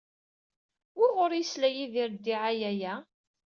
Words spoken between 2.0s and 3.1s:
ddiɛaya-a?